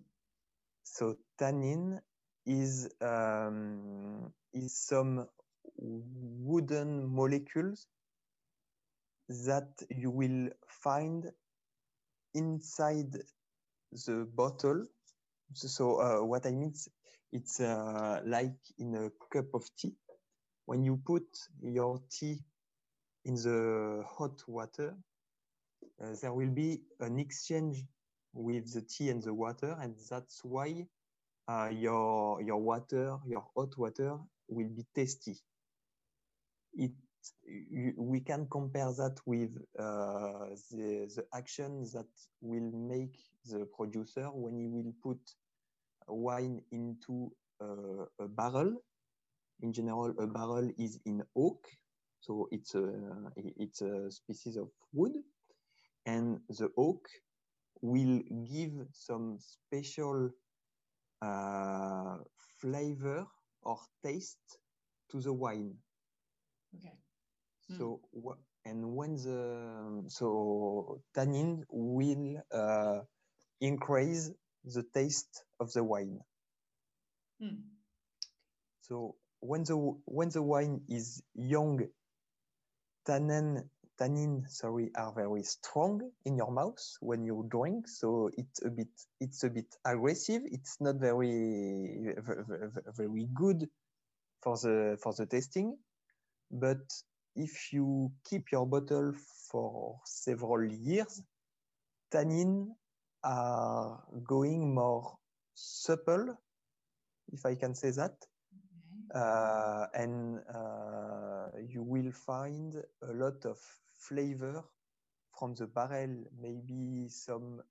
So 0.84 1.18
tannin 1.38 2.02
is 2.46 2.90
um, 3.02 4.34
is 4.54 4.76
some 4.76 5.28
wooden 5.78 7.08
molecules 7.08 7.88
that 9.30 9.72
you 9.90 10.12
will 10.12 10.50
find 10.68 11.32
inside 12.34 13.12
the 13.92 14.28
bottle. 14.34 14.86
So 15.54 16.02
uh, 16.02 16.26
what 16.26 16.46
I 16.46 16.52
mean, 16.52 16.74
it's 17.32 17.60
uh, 17.60 18.22
like 18.26 18.56
in 18.78 18.96
a 18.96 19.10
cup 19.34 19.54
of 19.54 19.64
tea. 19.78 19.96
When 20.66 20.84
you 20.84 21.02
put 21.06 21.26
your 21.62 22.02
tea 22.10 22.40
in 23.26 23.36
the 23.36 24.04
hot 24.08 24.42
water, 24.48 24.96
uh, 26.02 26.16
there 26.22 26.34
will 26.34 26.50
be 26.50 26.82
an 27.00 27.20
exchange 27.20 27.86
with 28.34 28.74
the 28.74 28.82
tea 28.82 29.10
and 29.10 29.22
the 29.22 29.34
water, 29.34 29.78
and 29.80 29.96
that's 30.10 30.44
why 30.44 30.88
uh, 31.48 31.70
your 31.72 32.42
your 32.42 32.58
water, 32.58 33.18
your 33.28 33.46
hot 33.56 33.78
water, 33.78 34.18
will 34.48 34.70
be 34.70 34.86
tasty. 34.96 35.38
It 36.74 36.92
we 37.98 38.20
can 38.20 38.48
compare 38.50 38.92
that 38.94 39.20
with 39.26 39.52
uh, 39.80 40.56
the 40.72 41.10
the 41.16 41.26
action 41.34 41.84
that 41.94 42.08
will 42.42 42.72
make 42.72 43.18
the 43.46 43.66
producer 43.78 44.30
when 44.34 44.58
he 44.58 44.68
will 44.68 44.94
put 45.02 45.20
wine 46.08 46.62
into 46.72 47.32
a 47.62 48.28
barrel. 48.28 48.74
In 49.62 49.72
general, 49.72 50.14
a 50.20 50.28
barrel 50.28 50.70
is 50.78 51.00
in 51.06 51.24
oak, 51.36 51.68
so 52.20 52.48
it's 52.52 52.76
a 52.76 52.90
it's 53.36 53.82
a 53.82 54.12
species 54.12 54.58
of 54.58 54.70
wood, 54.92 55.14
and 56.06 56.40
the 56.50 56.70
oak 56.78 57.08
will 57.82 58.22
give 58.46 58.74
some 58.92 59.38
special 59.40 60.30
uh, 61.22 62.18
flavor 62.60 63.26
or 63.62 63.78
taste 64.04 64.60
to 65.10 65.22
the 65.22 65.32
wine. 65.32 65.76
Okay. 66.76 67.03
So 67.70 68.02
mm. 68.16 68.36
and 68.66 68.96
when 68.96 69.16
the 69.16 70.04
so 70.08 71.02
tannin 71.16 71.64
will 71.70 72.44
uh, 72.52 73.00
increase 73.62 74.32
the 74.64 74.84
taste 74.94 75.44
of 75.60 75.72
the 75.74 75.84
wine. 75.84 76.20
Mm. 77.42 77.62
So 78.82 79.16
when 79.40 79.64
the 79.64 79.76
when 80.06 80.30
the 80.30 80.42
wine 80.42 80.82
is 80.90 81.24
young, 81.36 81.88
tannin 83.06 83.70
tannin 83.98 84.46
sorry 84.48 84.92
are 84.96 85.14
very 85.14 85.44
strong 85.44 86.02
in 86.26 86.38
your 86.38 86.52
mouth 86.52 86.82
when 87.00 87.24
you 87.24 87.48
drink. 87.50 87.88
So 87.88 88.30
it's 88.38 88.64
a 88.64 88.70
bit 88.70 88.92
it's 89.20 89.44
a 89.44 89.50
bit 89.50 89.76
aggressive. 89.86 90.42
It's 90.46 90.80
not 90.82 90.96
very 90.96 92.14
very, 92.18 92.44
very 92.96 93.28
good 93.34 93.70
for 94.42 94.58
the 94.58 94.98
for 95.02 95.14
the 95.14 95.26
tasting, 95.26 95.78
but 96.52 96.84
if 97.36 97.74
you 97.74 98.12
keep 98.24 98.52
your 98.52 98.66
bottle 98.66 99.14
for 99.50 100.00
several 100.06 100.66
years, 100.66 101.22
tannin 102.12 102.76
are 103.24 104.04
going 104.24 104.74
more 104.74 105.18
supple, 105.54 106.38
if 107.32 107.46
I 107.46 107.56
can 107.56 107.76
say 107.76 107.92
that. 107.92 108.16
Uh, 109.14 109.88
and 109.94 110.40
uh, 110.54 111.48
you 111.68 111.84
will 111.84 112.12
find 112.12 112.76
a 113.02 113.14
lot 113.14 113.46
of 113.46 113.58
flavor 114.00 114.64
from 115.38 115.54
the 115.56 115.68
barrel, 115.68 116.24
maybe 116.42 117.08
some 117.10 117.62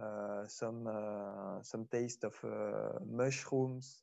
uh, 0.00 0.46
some 0.46 0.86
uh, 0.86 1.62
some 1.62 1.86
taste 1.86 2.24
of 2.24 2.34
uh, 2.44 2.98
mushrooms, 3.06 4.02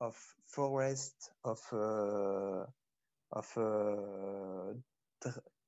of 0.00 0.16
forest, 0.46 1.30
of 1.44 1.60
uh, 1.72 2.64
of 3.32 3.46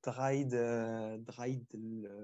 dried 0.03 0.51
dried 1.25 1.67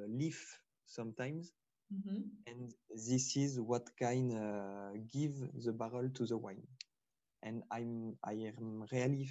leaf 0.09 0.61
sometimes 0.87 1.53
Mm-hmm. 1.93 2.21
And 2.47 2.73
this 2.91 3.37
is 3.37 3.61
what 3.61 3.89
kind 3.99 4.33
uh, 4.33 4.99
give 5.13 5.35
the 5.65 5.73
barrel 5.73 6.09
to 6.15 6.27
the 6.27 6.37
wine. 6.37 6.67
And 7.43 7.63
I'm 7.71 8.17
I 8.25 8.33
am 8.33 8.87
really 8.91 9.29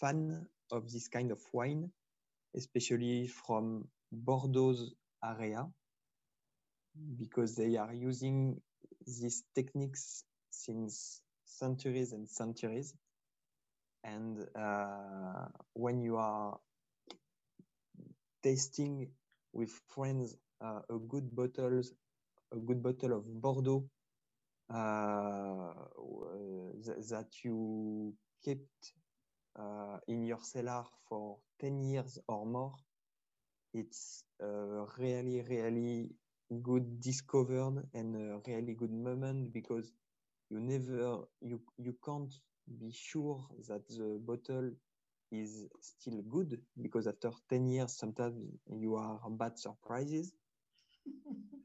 fan 0.00 0.46
of 0.72 0.90
this 0.90 1.08
kind 1.08 1.30
of 1.30 1.40
wine, 1.52 1.90
especially 2.56 3.28
from 3.28 3.88
Bordeaux's 4.12 4.94
area, 5.22 5.66
because 7.18 7.54
they 7.54 7.76
are 7.76 7.92
using 7.92 8.60
these 9.06 9.44
techniques 9.54 10.24
since 10.50 11.20
centuries 11.44 12.12
and 12.12 12.28
centuries. 12.28 12.94
And 14.04 14.46
uh, 14.56 15.48
when 15.74 16.00
you 16.02 16.16
are 16.16 16.58
tasting 18.42 19.08
with 19.52 19.70
friends 19.94 20.36
uh, 20.60 20.80
a 20.90 20.98
good 20.98 21.34
bottles, 21.34 21.92
a 22.52 22.56
good 22.58 22.82
bottle 22.82 23.12
of 23.18 23.24
Bordeaux 23.40 23.84
uh, 24.70 25.72
that 27.10 27.28
you 27.44 28.14
kept 28.44 28.94
uh, 29.58 29.98
in 30.08 30.24
your 30.24 30.40
cellar 30.42 30.84
for 31.08 31.38
10 31.60 31.80
years 31.82 32.18
or 32.28 32.46
more, 32.46 32.74
it's 33.74 34.24
really, 34.98 35.42
really 35.48 36.10
good 36.62 37.00
discovered 37.00 37.84
and 37.94 38.16
a 38.16 38.40
really 38.46 38.74
good 38.74 38.92
moment 38.92 39.52
because 39.52 39.92
you 40.50 40.60
never, 40.60 41.22
you, 41.40 41.60
you 41.78 41.94
can't 42.04 42.32
be 42.66 42.90
sure 42.92 43.44
that 43.68 43.86
the 43.88 44.18
bottle 44.24 44.70
is 45.32 45.68
still 45.80 46.22
good 46.22 46.60
because 46.80 47.06
after 47.06 47.30
10 47.48 47.66
years, 47.68 47.96
sometimes 47.96 48.36
you 48.70 48.96
are 48.96 49.20
bad 49.30 49.58
surprises. 49.58 50.32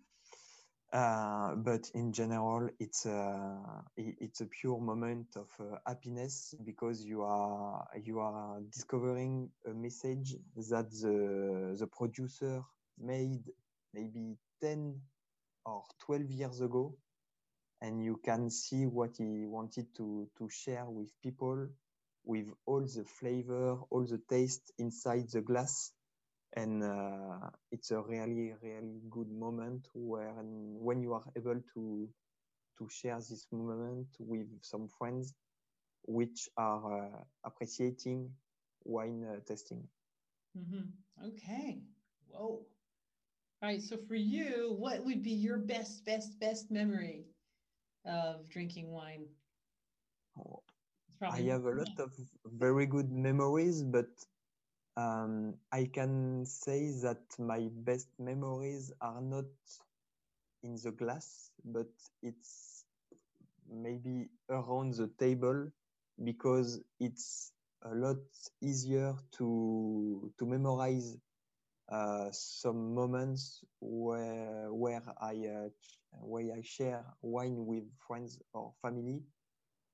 Uh, 0.93 1.55
but 1.55 1.89
in 1.93 2.13
general, 2.13 2.69
it's 2.79 3.05
a 3.05 3.83
it's 3.97 4.39
a 4.39 4.45
pure 4.45 4.79
moment 4.79 5.27
of 5.35 5.49
uh, 5.59 5.77
happiness 5.85 6.55
because 6.63 7.03
you 7.03 7.21
are 7.21 7.85
you 8.01 8.19
are 8.19 8.61
discovering 8.71 9.49
a 9.65 9.73
message 9.73 10.35
that 10.55 10.89
the 10.91 11.75
the 11.77 11.87
producer 11.87 12.61
made 12.97 13.43
maybe 13.93 14.37
ten 14.61 15.01
or 15.65 15.83
twelve 15.99 16.29
years 16.31 16.61
ago, 16.61 16.95
and 17.81 18.03
you 18.03 18.17
can 18.23 18.49
see 18.49 18.85
what 18.85 19.17
he 19.17 19.45
wanted 19.45 19.93
to 19.95 20.29
to 20.37 20.49
share 20.49 20.85
with 20.85 21.09
people, 21.21 21.67
with 22.23 22.47
all 22.65 22.81
the 22.81 23.03
flavor, 23.05 23.77
all 23.89 24.05
the 24.05 24.19
taste 24.29 24.71
inside 24.77 25.29
the 25.29 25.41
glass. 25.41 25.91
And 26.55 26.83
uh, 26.83 27.49
it's 27.71 27.91
a 27.91 28.01
really 28.01 28.53
really 28.61 29.01
good 29.09 29.29
moment 29.29 29.87
when 29.93 30.75
when 30.79 31.01
you 31.01 31.13
are 31.13 31.25
able 31.35 31.61
to 31.75 32.09
to 32.79 32.89
share 32.89 33.17
this 33.17 33.47
moment 33.51 34.07
with 34.19 34.47
some 34.61 34.87
friends 34.87 35.33
which 36.05 36.49
are 36.57 37.05
uh, 37.05 37.23
appreciating 37.43 38.31
wine 38.83 39.23
uh, 39.25 39.39
tasting. 39.47 39.87
Mm-hmm. 40.57 41.27
okay. 41.27 41.81
Whoa 42.29 42.65
all 43.61 43.69
right. 43.69 43.81
So 43.81 43.97
for 43.97 44.15
you 44.15 44.75
what 44.77 45.03
would 45.05 45.23
be 45.23 45.31
your 45.31 45.57
best 45.57 46.05
best 46.05 46.39
best 46.39 46.71
memory 46.71 47.25
of 48.05 48.49
drinking 48.49 48.91
wine. 48.91 49.27
Oh, 50.37 50.63
i 51.29 51.41
have 51.41 51.65
a 51.65 51.71
lot 51.71 51.99
of 51.99 52.11
very 52.45 52.85
good 52.85 53.11
memories 53.11 53.83
but 53.83 54.25
um, 54.97 55.55
I 55.71 55.85
can 55.93 56.45
say 56.45 56.91
that 57.03 57.23
my 57.39 57.69
best 57.71 58.09
memories 58.19 58.91
are 59.01 59.21
not 59.21 59.45
in 60.63 60.75
the 60.83 60.91
glass, 60.91 61.51
but 61.63 61.87
it's 62.21 62.85
maybe 63.69 64.29
around 64.49 64.93
the 64.93 65.07
table 65.19 65.71
because 66.23 66.81
it's 66.99 67.51
a 67.83 67.93
lot 67.95 68.17
easier 68.61 69.13
to 69.37 70.31
to 70.37 70.45
memorize 70.45 71.17
uh, 71.89 72.29
some 72.31 72.93
moments 72.93 73.63
where 73.79 74.71
where 74.73 75.03
I 75.21 75.35
uh, 75.47 75.69
where 76.21 76.53
I 76.55 76.61
share 76.61 77.05
wine 77.21 77.65
with 77.65 77.83
friends 78.07 78.39
or 78.53 78.73
family 78.81 79.23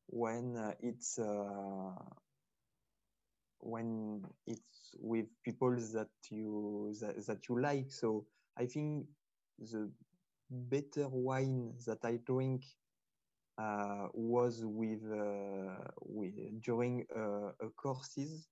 when 0.07 0.55
uh, 0.57 0.73
it's 0.81 1.19
uh, 1.19 1.93
when 3.59 4.23
it's 4.47 4.95
with 4.99 5.25
people 5.43 5.71
that 5.93 6.09
you 6.29 6.93
that, 6.99 7.25
that 7.27 7.47
you 7.49 7.59
like. 7.61 7.91
So 7.91 8.25
i 8.57 8.65
think 8.65 9.05
the 9.59 9.89
better 10.49 11.07
wine 11.09 11.73
that 11.85 11.99
i 12.03 12.17
drink 12.25 12.63
uh, 13.57 14.07
was 14.13 14.63
with, 14.65 15.03
uh, 15.11 15.83
with 16.01 16.33
during 16.61 17.05
uh, 17.15 17.51
a 17.61 17.69
courses 17.77 18.47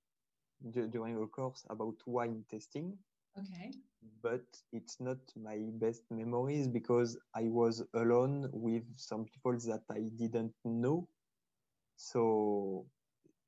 during 0.92 1.18
a 1.22 1.28
course 1.28 1.66
about 1.70 1.96
wine 2.06 2.44
tasting 2.50 2.98
okay 3.38 3.72
but 4.22 4.46
it's 4.72 5.00
not 5.00 5.18
my 5.36 5.58
best 5.74 6.04
memories 6.12 6.68
because 6.68 7.18
i 7.36 7.44
was 7.44 7.84
alone 7.94 8.50
with 8.54 8.84
some 8.96 9.26
people 9.26 9.54
that 9.60 9.82
i 9.92 10.02
didn't 10.18 10.54
know 10.64 11.08
so 11.96 12.86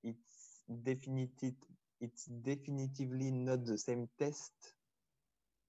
it's 0.03 0.63
definitive 0.83 1.55
it's 1.99 2.25
definitively 2.25 3.31
not 3.31 3.65
the 3.65 3.77
same 3.77 4.07
test 4.19 4.53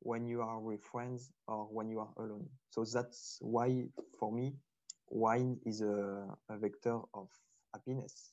when 0.01 0.27
you 0.27 0.41
are 0.43 0.59
with 0.61 0.83
friends 0.83 1.33
or 1.47 1.65
when 1.71 1.89
you 1.89 2.01
are 2.01 2.13
alone. 2.19 2.49
So 2.71 2.85
that's 2.85 3.39
why, 3.41 3.89
for 4.19 4.33
me, 4.33 4.55
wine 5.09 5.59
is 5.65 5.81
a, 5.83 6.27
a 6.49 6.59
vector 6.59 7.01
of 7.15 7.29
happiness. 7.73 8.33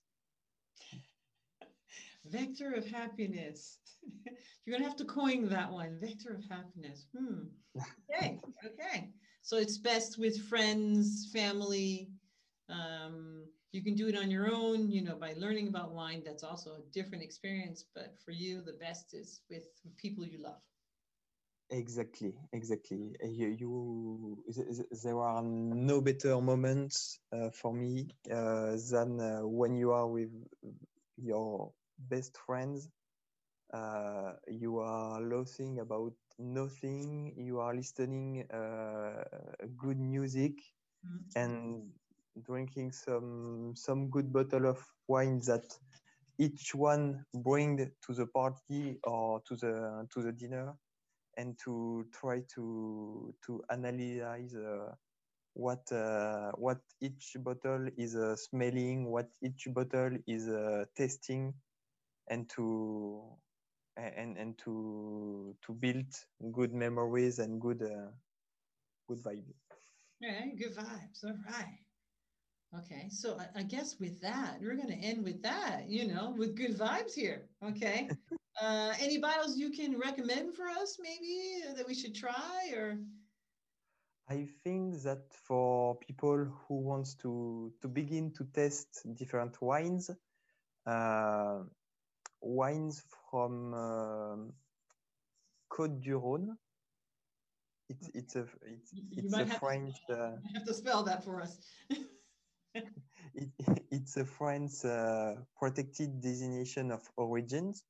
Vector 2.25 2.73
of 2.73 2.85
happiness. 2.87 3.79
You're 4.65 4.77
going 4.77 4.83
to 4.83 4.89
have 4.89 4.97
to 4.97 5.05
coin 5.05 5.49
that 5.49 5.71
one. 5.71 5.99
Vector 6.01 6.33
of 6.33 6.43
happiness. 6.49 7.07
Hmm. 7.17 7.45
Okay. 8.11 8.39
okay. 8.65 9.09
So 9.41 9.57
it's 9.57 9.77
best 9.77 10.19
with 10.19 10.47
friends, 10.47 11.29
family. 11.33 12.09
Um, 12.69 13.45
you 13.71 13.83
can 13.83 13.95
do 13.95 14.07
it 14.07 14.17
on 14.17 14.29
your 14.29 14.51
own, 14.51 14.91
you 14.91 15.03
know, 15.03 15.15
by 15.15 15.33
learning 15.37 15.67
about 15.67 15.91
wine. 15.91 16.23
That's 16.25 16.43
also 16.43 16.71
a 16.71 16.91
different 16.91 17.23
experience. 17.23 17.85
But 17.95 18.15
for 18.23 18.31
you, 18.31 18.61
the 18.61 18.73
best 18.73 19.13
is 19.13 19.41
with 19.49 19.63
people 19.97 20.25
you 20.25 20.41
love. 20.41 20.61
Exactly, 21.71 22.33
exactly. 22.51 23.15
You, 23.23 23.47
you 23.59 24.43
there 25.03 25.19
are 25.19 25.43
no 25.43 26.01
better 26.01 26.41
moments 26.41 27.19
uh, 27.31 27.51
for 27.51 27.71
me 27.71 28.07
uh, 28.31 28.75
than 28.91 29.19
uh, 29.19 29.41
when 29.41 29.75
you 29.75 29.91
are 29.91 30.07
with 30.07 30.31
your 31.17 31.71
best 31.99 32.37
friends. 32.45 32.89
Uh, 33.73 34.33
you 34.47 34.79
are 34.79 35.21
laughing 35.21 35.79
about 35.79 36.13
nothing. 36.39 37.33
You 37.37 37.59
are 37.59 37.73
listening 37.75 38.45
uh, 38.51 39.23
good 39.77 39.99
music 39.99 40.53
mm-hmm. 41.05 41.39
and 41.39 41.89
drinking 42.45 42.91
some 42.91 43.73
some 43.75 44.09
good 44.09 44.31
bottle 44.31 44.65
of 44.67 44.79
wine 45.07 45.39
that 45.47 45.65
each 46.37 46.73
one 46.75 47.25
bring 47.33 47.77
to 48.01 48.13
the 48.13 48.25
party 48.27 48.97
or 49.03 49.41
to 49.47 49.55
the 49.55 50.07
to 50.13 50.21
the 50.21 50.31
dinner 50.31 50.73
and 51.37 51.57
to 51.65 52.05
try 52.11 52.41
to 52.55 53.33
to 53.45 53.63
analyze 53.69 54.55
uh, 54.55 54.93
what 55.53 55.91
uh, 55.91 56.51
what 56.55 56.79
each 57.01 57.35
bottle 57.39 57.87
is 57.97 58.15
uh, 58.15 58.35
smelling, 58.35 59.09
what 59.11 59.29
each 59.41 59.67
bottle 59.73 60.17
is 60.27 60.47
uh, 60.49 60.85
tasting, 60.95 61.53
and 62.29 62.49
to 62.49 63.21
and 63.97 64.37
and 64.37 64.57
to 64.59 65.55
to 65.61 65.73
build 65.73 66.07
good 66.51 66.73
memories 66.73 67.39
and 67.39 67.59
good 67.59 67.81
uh, 67.83 68.11
good 69.07 69.21
vibes. 69.23 69.53
Yeah, 70.19 70.45
good 70.57 70.75
vibes. 70.75 71.23
All 71.23 71.35
right. 71.49 71.79
Okay, 72.77 73.07
so 73.09 73.37
I, 73.39 73.59
I 73.59 73.63
guess 73.63 73.99
with 73.99 74.21
that, 74.21 74.59
we're 74.61 74.75
going 74.75 74.89
to 74.89 75.05
end 75.05 75.23
with 75.23 75.41
that. 75.41 75.89
You 75.89 76.07
know, 76.07 76.35
with 76.37 76.55
good 76.55 76.77
vibes 76.77 77.13
here. 77.13 77.49
Okay. 77.63 78.09
Uh, 78.61 78.93
any 78.99 79.17
bottles 79.17 79.57
you 79.57 79.69
can 79.69 79.97
recommend 79.97 80.53
for 80.53 80.67
us, 80.67 80.97
maybe 80.99 81.61
that 81.77 81.87
we 81.87 81.93
should 81.93 82.13
try, 82.13 82.73
or? 82.75 82.97
I 84.27 84.47
think 84.63 85.01
that 85.03 85.33
for 85.33 85.95
people 85.97 86.45
who 86.67 86.75
wants 86.81 87.15
to 87.23 87.71
to 87.81 87.87
begin 87.87 88.33
to 88.33 88.43
test 88.53 89.07
different 89.15 89.61
wines, 89.61 90.11
uh, 90.85 91.63
wines 92.41 93.03
from 93.29 93.73
uh, 93.73 94.37
Côte 95.69 95.99
du 95.99 96.15
Rhône. 96.15 96.55
It's 97.89 98.09
it's 98.13 98.35
a 98.35 98.45
it's, 98.65 98.93
it's 99.11 99.33
a 99.33 99.45
French. 99.45 99.95
To, 100.07 100.13
uh, 100.13 100.31
have 100.53 100.65
to 100.65 100.73
spell 100.73 101.03
that 101.03 101.23
for 101.23 101.41
us. 101.41 101.57
it, 102.75 103.49
it's 103.91 104.17
a 104.17 104.25
French 104.25 104.85
uh, 104.85 105.35
protected 105.57 106.21
designation 106.21 106.91
of 106.91 107.01
origins. 107.17 107.83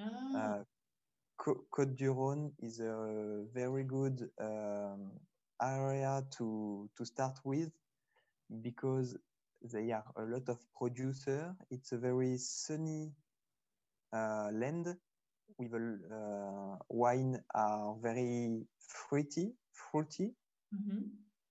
Ah. 0.00 0.04
Uh, 0.36 0.64
Côte 1.36 1.94
du 1.94 2.10
Rhône 2.10 2.52
is 2.62 2.80
a 2.80 3.44
very 3.52 3.84
good 3.84 4.30
um, 4.40 5.10
area 5.60 6.22
to 6.38 6.88
to 6.96 7.04
start 7.04 7.38
with 7.44 7.70
because 8.62 9.16
they 9.72 9.90
are 9.92 10.04
a 10.16 10.22
lot 10.22 10.48
of 10.48 10.58
producer. 10.74 11.54
It's 11.70 11.92
a 11.92 11.98
very 11.98 12.38
sunny 12.38 13.12
land 14.52 14.96
with 15.58 15.72
a 15.72 15.98
uh, 16.14 16.78
wine 16.88 17.40
are 17.54 17.96
very 18.02 18.62
fruity, 18.78 19.52
fruity. 19.72 20.32
Mm-hmm. 20.74 21.00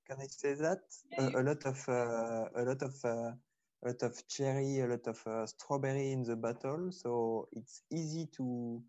Can 0.08 0.18
I 0.20 0.28
say 0.28 0.54
that? 0.56 0.82
Yeah, 1.12 1.30
a, 1.34 1.42
a, 1.42 1.44
lot 1.44 1.66
of 1.66 1.90
uh, 1.90 2.50
a 2.56 2.64
lot 2.64 2.82
of 2.82 2.96
uh, 3.06 3.32
a 3.84 3.86
lot 3.86 4.04
of 4.04 4.28
cherry, 4.28 4.80
a 4.80 4.88
lot 4.88 5.08
of 5.08 5.20
uh, 5.26 5.46
strawberry 5.46 6.12
in 6.12 6.24
the 6.24 6.36
bottle, 6.36 6.92
so 6.92 7.48
it's 7.54 7.84
easy 7.92 8.28
to 8.38 8.82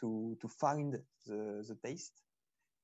to 0.00 0.36
to 0.40 0.48
find 0.48 0.94
the 1.26 1.64
the 1.68 1.76
taste. 1.84 2.22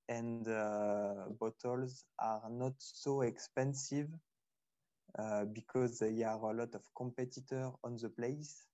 And 0.08 0.48
uh, 0.48 1.28
bottles 1.38 2.04
are 2.18 2.50
not 2.50 2.72
so 2.78 3.20
expensive 3.22 4.08
uh, 5.18 5.44
because 5.44 6.00
there 6.00 6.28
are 6.28 6.50
a 6.50 6.56
lot 6.56 6.74
of 6.74 6.82
competitors 6.96 7.72
on 7.84 7.96
the 7.96 8.08
place, 8.08 8.66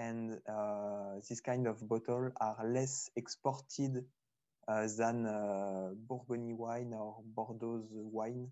and 0.00 0.40
uh, 0.48 1.20
this 1.28 1.40
kind 1.40 1.66
of 1.66 1.76
bottle 1.86 2.32
are 2.40 2.64
less 2.66 3.10
exported 3.16 4.04
uh, 4.66 4.86
than 4.96 5.26
uh, 5.26 5.90
Bourgogne 6.08 6.56
wine 6.56 6.94
or 6.94 7.20
Bordeaux 7.36 7.84
wine. 7.90 8.48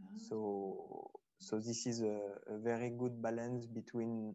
Oh. 0.00 0.08
So 0.16 1.10
so 1.38 1.58
this 1.58 1.86
is 1.86 2.00
a, 2.00 2.18
a 2.46 2.58
very 2.58 2.90
good 2.90 3.20
balance 3.20 3.66
between 3.66 4.34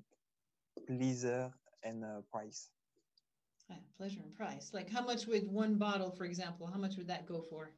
pleasure 0.85 1.51
and 1.83 2.03
uh, 2.03 2.21
price. 2.31 2.69
Yeah, 3.69 3.77
pleasure 3.97 4.21
and 4.23 4.35
price. 4.35 4.71
Like 4.73 4.89
how 4.91 5.03
much 5.03 5.25
would 5.25 5.47
one 5.51 5.75
bottle, 5.75 6.11
for 6.11 6.25
example, 6.25 6.67
how 6.67 6.77
much 6.77 6.97
would 6.97 7.07
that 7.07 7.25
go 7.25 7.41
for? 7.49 7.71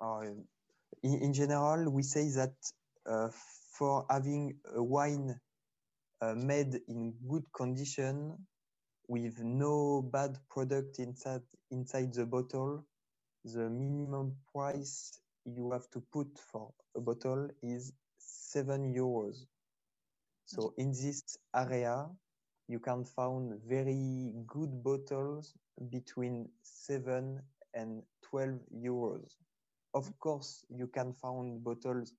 Uh, 0.00 0.22
in, 1.02 1.14
in 1.20 1.32
general, 1.32 1.90
we 1.90 2.02
say 2.02 2.28
that 2.30 2.54
uh, 3.06 3.28
for 3.76 4.06
having 4.08 4.56
a 4.74 4.82
wine 4.82 5.38
uh, 6.22 6.34
made 6.34 6.80
in 6.88 7.12
good 7.28 7.44
condition 7.52 8.38
with 9.08 9.38
no 9.40 10.02
bad 10.12 10.38
product 10.48 11.00
inside 11.00 11.42
inside 11.70 12.14
the 12.14 12.24
bottle, 12.24 12.84
the 13.44 13.68
minimum 13.68 14.36
price 14.54 15.18
you 15.44 15.72
have 15.72 15.90
to 15.90 16.00
put 16.12 16.28
for 16.38 16.70
a 16.96 17.00
bottle 17.00 17.48
is 17.62 17.92
seven 18.18 18.94
euros. 18.94 19.46
So 20.46 20.74
in 20.78 20.92
this 20.92 21.36
area, 21.56 22.06
you 22.68 22.78
can 22.78 23.04
find 23.04 23.58
very 23.66 24.32
good 24.46 24.82
bottles 24.84 25.54
between 25.90 26.48
seven 26.62 27.42
and 27.74 28.02
12 28.22 28.60
euros. 28.76 29.34
Of 29.94 30.16
course, 30.20 30.64
you 30.70 30.86
can 30.86 31.12
find 31.12 31.62
bottles 31.64 32.12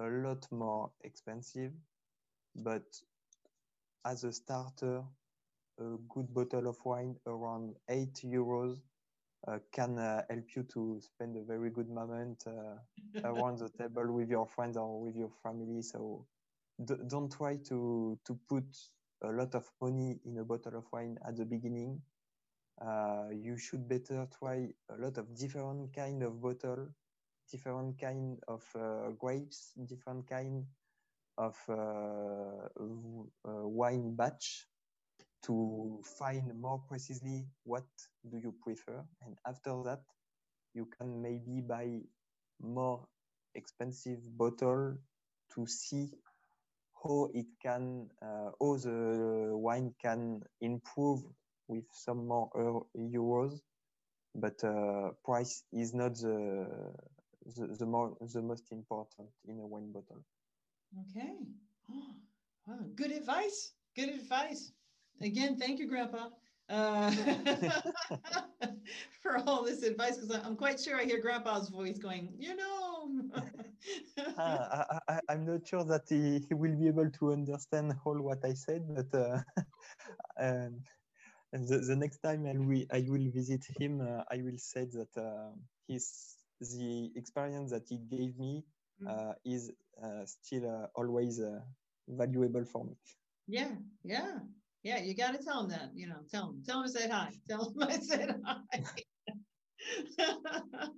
a 0.00 0.06
lot 0.06 0.46
more 0.50 0.90
expensive, 1.02 1.72
but 2.56 2.84
as 4.04 4.24
a 4.24 4.32
starter, 4.32 5.02
a 5.78 5.96
good 6.08 6.32
bottle 6.32 6.68
of 6.68 6.76
wine 6.84 7.16
around 7.26 7.74
8 7.88 8.22
euros 8.24 8.78
uh, 9.48 9.58
can 9.72 9.98
uh, 9.98 10.22
help 10.30 10.54
you 10.56 10.62
to 10.62 11.00
spend 11.00 11.36
a 11.36 11.42
very 11.42 11.70
good 11.70 11.88
moment 11.88 12.44
uh, 12.46 12.76
around 13.24 13.58
the 13.58 13.68
table 13.68 14.12
with 14.12 14.28
your 14.30 14.46
friends 14.46 14.76
or 14.76 15.00
with 15.00 15.16
your 15.16 15.30
family. 15.42 15.82
So 15.82 16.26
don't 17.08 17.30
try 17.30 17.56
to 17.68 18.18
to 18.24 18.38
put 18.48 18.64
a 19.22 19.28
lot 19.30 19.54
of 19.54 19.70
money 19.80 20.18
in 20.24 20.38
a 20.38 20.44
bottle 20.44 20.76
of 20.78 20.84
wine 20.92 21.18
at 21.26 21.36
the 21.36 21.44
beginning. 21.44 22.00
Uh, 22.80 23.28
you 23.30 23.56
should 23.56 23.88
better 23.88 24.26
try 24.38 24.68
a 24.90 24.96
lot 24.98 25.16
of 25.18 25.34
different 25.36 25.94
kind 25.94 26.22
of 26.22 26.40
bottle, 26.40 26.88
different 27.50 27.98
kind 28.00 28.38
of 28.48 28.64
uh, 28.74 29.10
grapes, 29.18 29.72
different 29.86 30.26
kind 30.28 30.66
of 31.38 31.56
uh, 31.68 32.68
wine 33.44 34.14
batch 34.14 34.66
to 35.44 36.00
find 36.18 36.58
more 36.60 36.82
precisely 36.88 37.46
what 37.64 37.84
do 38.30 38.38
you 38.38 38.54
prefer. 38.62 39.04
And 39.22 39.36
after 39.46 39.82
that 39.84 40.02
you 40.74 40.88
can 40.98 41.20
maybe 41.22 41.60
buy 41.60 42.00
more 42.60 43.06
expensive 43.54 44.18
bottle 44.36 44.96
to 45.54 45.66
see 45.66 46.10
how 47.02 47.28
it 47.34 47.46
can 47.62 48.08
uh, 48.22 48.50
how 48.60 48.76
the 48.76 49.50
wine 49.52 49.94
can 50.00 50.42
improve 50.60 51.20
with 51.68 51.84
some 51.92 52.26
more 52.26 52.86
euros. 52.96 53.60
But 54.34 54.64
uh, 54.64 55.10
price 55.24 55.62
is 55.72 55.94
not 55.94 56.14
the, 56.14 56.66
the 57.56 57.66
the, 57.78 57.86
more 57.86 58.16
the 58.20 58.42
most 58.42 58.72
important 58.72 59.28
in 59.46 59.60
a 59.60 59.66
wine 59.66 59.92
bottle 59.92 60.24
okay 61.00 61.34
oh, 61.90 62.14
wow. 62.66 62.78
good 62.94 63.12
advice 63.12 63.72
good 63.96 64.10
advice 64.10 64.72
again, 65.22 65.56
thank 65.56 65.78
you, 65.78 65.88
Grandpa, 65.88 66.28
uh, 66.68 67.10
for 69.22 69.38
all 69.46 69.64
this 69.64 69.82
advice 69.82 70.16
because 70.16 70.40
I'm 70.44 70.56
quite 70.56 70.80
sure 70.80 70.96
I 70.96 71.04
hear 71.04 71.20
Grandpa's 71.20 71.68
voice 71.68 71.98
going, 71.98 72.34
you 72.38 72.56
know. 72.56 73.10
uh, 74.38 74.98
I, 75.08 75.20
am 75.32 75.46
not 75.46 75.66
sure 75.66 75.84
that 75.84 76.02
he, 76.08 76.40
he 76.48 76.54
will 76.54 76.76
be 76.76 76.88
able 76.88 77.10
to 77.10 77.32
understand 77.32 77.94
all 78.04 78.20
what 78.20 78.44
I 78.44 78.54
said, 78.54 78.82
but 78.94 79.14
uh, 79.18 79.40
um, 80.40 80.80
And 81.52 81.68
the, 81.68 81.78
the 81.78 81.96
next 81.96 82.18
time 82.18 82.46
I 82.46 82.54
will, 82.58 82.84
I 82.92 83.04
will 83.08 83.30
visit 83.30 83.64
him, 83.78 84.00
uh, 84.00 84.22
I 84.30 84.42
will 84.42 84.58
say 84.58 84.86
that 84.92 85.16
uh, 85.16 85.52
his 85.86 86.36
the 86.60 87.10
experience 87.16 87.72
that 87.72 87.82
he 87.88 87.98
gave 87.98 88.38
me 88.38 88.64
Mm. 89.02 89.08
uh, 89.10 89.34
is 89.44 89.72
uh, 90.02 90.24
still 90.24 90.70
uh, 90.70 90.86
always 90.94 91.40
uh, 91.40 91.60
valuable 92.08 92.64
for 92.64 92.84
me. 92.84 92.96
Yeah, 93.46 93.72
yeah, 94.04 94.38
yeah. 94.82 94.98
You 95.02 95.14
got 95.16 95.32
to 95.32 95.42
tell 95.42 95.62
them 95.62 95.70
that. 95.70 95.90
You 95.94 96.08
know, 96.08 96.20
tell 96.30 96.46
them, 96.46 96.62
tell 96.64 96.82
them 96.82 96.86
I 96.86 97.00
said 97.00 97.10
hi. 97.10 97.30
Tell 97.48 97.70
them 97.70 97.88
I 97.88 97.98
said 97.98 98.40
hi. 98.44 98.84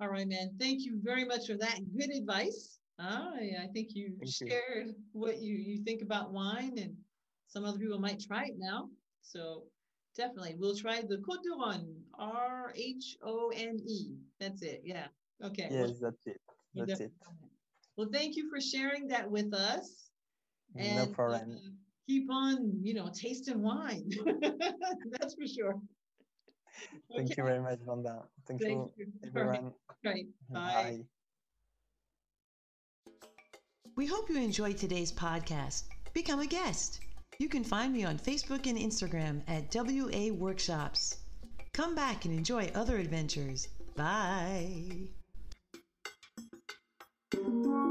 All 0.00 0.08
right, 0.08 0.26
man. 0.26 0.50
Thank 0.58 0.84
you 0.84 0.98
very 1.02 1.24
much 1.24 1.46
for 1.46 1.56
that 1.58 1.78
good 1.96 2.10
advice. 2.10 2.78
I, 2.98 3.52
I 3.62 3.66
think 3.72 3.90
you 3.94 4.16
Thank 4.18 4.40
you. 4.40 4.48
shared 4.48 4.94
what 5.12 5.40
you 5.40 5.56
you 5.56 5.82
think 5.84 6.02
about 6.02 6.32
wine, 6.32 6.76
and 6.78 6.94
some 7.46 7.64
other 7.64 7.78
people 7.78 7.98
might 7.98 8.20
try 8.20 8.44
it 8.44 8.56
now. 8.58 8.90
So 9.22 9.64
definitely, 10.16 10.56
we'll 10.58 10.76
try 10.76 11.00
the 11.00 11.16
Côte 11.18 11.42
du 11.42 11.54
Rhône. 11.56 11.94
R 12.18 12.72
H 12.76 13.16
O 13.22 13.50
N 13.54 13.78
E. 13.86 14.16
That's 14.38 14.62
it. 14.62 14.82
Yeah. 14.84 15.06
Okay. 15.42 15.68
Yes, 15.70 15.92
that's 16.00 16.26
it. 16.26 16.40
We'll 16.74 16.86
That's 16.86 17.00
it. 17.00 17.12
definitely. 17.18 17.48
Well, 17.96 18.08
thank 18.12 18.36
you 18.36 18.48
for 18.50 18.60
sharing 18.60 19.08
that 19.08 19.30
with 19.30 19.52
us. 19.54 20.08
No 20.74 20.82
And 20.84 21.14
problem. 21.14 21.50
uh, 21.56 21.70
keep 22.08 22.30
on, 22.30 22.78
you 22.82 22.94
know, 22.94 23.10
tasting 23.12 23.62
wine. 23.62 24.08
That's 24.40 25.34
for 25.34 25.46
sure. 25.46 25.80
Thank 27.14 27.36
you 27.36 27.44
very 27.44 27.60
much, 27.60 27.80
Vanda. 27.84 28.22
Thank, 28.46 28.62
Thank 28.62 28.90
you, 28.96 29.06
you. 29.06 29.30
All 29.36 29.44
right. 29.44 29.56
everyone. 29.58 29.72
Right. 30.04 30.26
Bye. 30.48 31.00
Bye. 33.06 33.12
We 33.96 34.06
hope 34.06 34.30
you 34.30 34.36
enjoyed 34.36 34.78
today's 34.78 35.12
podcast. 35.12 35.82
Become 36.14 36.40
a 36.40 36.46
guest. 36.46 37.00
You 37.38 37.48
can 37.48 37.64
find 37.64 37.92
me 37.92 38.04
on 38.04 38.18
Facebook 38.18 38.66
and 38.66 38.78
Instagram 38.78 39.42
at 39.48 39.74
WA 39.74 40.32
Workshops. 40.32 41.18
Come 41.74 41.94
back 41.94 42.24
and 42.24 42.32
enjoy 42.34 42.70
other 42.74 42.96
adventures. 42.96 43.68
Bye. 43.96 45.08
Thank 47.32 47.44
you. 47.66 47.89